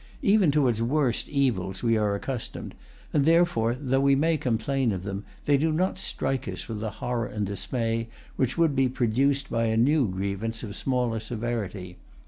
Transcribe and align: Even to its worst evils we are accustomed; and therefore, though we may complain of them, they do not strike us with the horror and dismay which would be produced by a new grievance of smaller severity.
Even 0.23 0.49
to 0.49 0.67
its 0.67 0.81
worst 0.81 1.29
evils 1.29 1.83
we 1.83 1.95
are 1.95 2.15
accustomed; 2.15 2.73
and 3.13 3.23
therefore, 3.23 3.75
though 3.79 3.99
we 3.99 4.15
may 4.15 4.35
complain 4.35 4.91
of 4.91 5.03
them, 5.03 5.23
they 5.45 5.57
do 5.57 5.71
not 5.71 5.99
strike 5.99 6.47
us 6.47 6.67
with 6.67 6.79
the 6.79 6.89
horror 7.05 7.27
and 7.27 7.45
dismay 7.45 8.07
which 8.35 8.57
would 8.57 8.75
be 8.75 8.89
produced 8.89 9.51
by 9.51 9.65
a 9.65 9.77
new 9.77 10.07
grievance 10.07 10.63
of 10.63 10.75
smaller 10.75 11.19
severity. 11.19 11.97